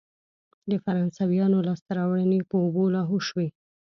[0.69, 3.47] د فرانسویانو لاسته راوړنې په اوبو لاهو شوې.